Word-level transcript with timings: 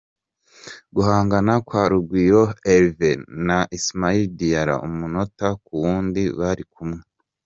Guhangana 0.95 1.53
kwa 1.67 1.83
Rugwiro 1.91 2.43
Herve 2.67 3.09
na 3.47 3.59
Ismaila 3.77 4.31
Diarra, 4.37 4.75
umunota 4.87 5.47
ku 5.63 5.71
wundi 5.83 6.23
bari 6.39 6.63
kumwe. 6.73 6.99